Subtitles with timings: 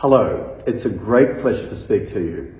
[0.00, 2.54] Hello, it's a great pleasure to speak to you.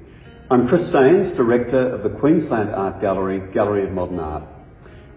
[0.51, 4.43] I'm Chris Saines, Director of the Queensland Art Gallery, Gallery of Modern Art.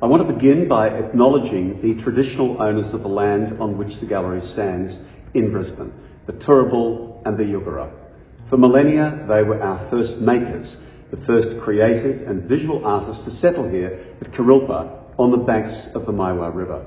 [0.02, 4.08] I want to begin by acknowledging the traditional owners of the land on which the
[4.08, 4.94] gallery stands
[5.34, 5.92] in Brisbane,
[6.26, 7.92] the Turrbal and the Yugara.
[8.50, 10.78] For millennia, they were our first makers,
[11.12, 16.06] the first creative and visual artists to settle here at Kurilpa on the banks of
[16.06, 16.86] the Maiwar River.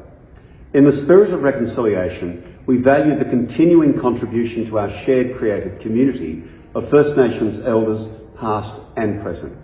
[0.77, 6.45] In the spirit of reconciliation, we value the continuing contribution to our shared creative community
[6.75, 8.07] of First Nations elders,
[8.39, 9.57] past and present.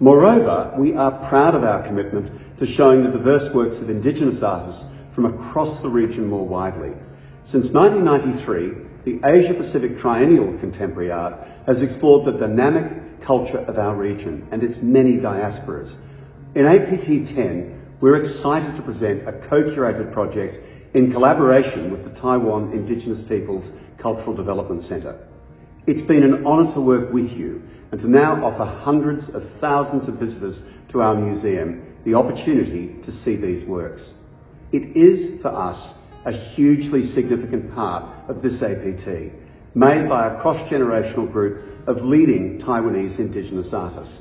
[0.00, 4.82] Moreover, we are proud of our commitment to showing the diverse works of Indigenous artists
[5.14, 6.90] from across the region more widely.
[7.52, 13.78] Since 1993, the Asia Pacific Triennial of Contemporary Art has explored the dynamic culture of
[13.78, 15.94] our region and its many diasporas.
[16.56, 20.56] In APT 10, we're excited to present a co-curated project
[20.94, 23.64] in collaboration with the Taiwan Indigenous Peoples
[24.00, 25.26] Cultural Development Centre.
[25.86, 27.62] It's been an honour to work with you
[27.92, 30.60] and to now offer hundreds of thousands of visitors
[30.92, 34.02] to our museum the opportunity to see these works.
[34.72, 35.94] It is, for us,
[36.26, 39.32] a hugely significant part of this APT,
[39.74, 44.18] made by a cross-generational group of leading Taiwanese Indigenous artists.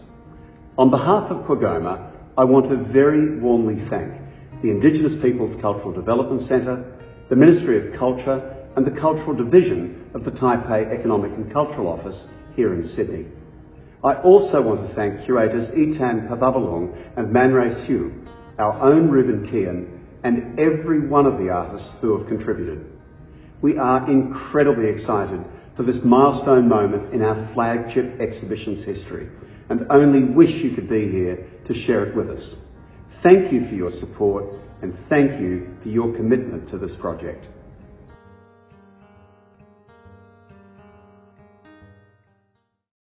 [0.77, 4.11] On behalf of QAGOMA, I want to very warmly thank
[4.61, 6.83] the Indigenous Peoples Cultural Development Centre,
[7.29, 12.21] the Ministry of Culture and the Cultural Division of the Taipei Economic and Cultural Office
[12.57, 13.27] here in Sydney.
[14.03, 18.11] I also want to thank curators Etan Pavavalung and Manray Hsu,
[18.59, 22.85] our own Reuben Keehan, and every one of the artists who have contributed.
[23.61, 25.39] We are incredibly excited
[25.77, 29.29] for this milestone moment in our flagship exhibition's history
[29.69, 32.55] and only wish you could be here to share it with us.
[33.23, 34.45] Thank you for your support
[34.81, 37.45] and thank you for your commitment to this project.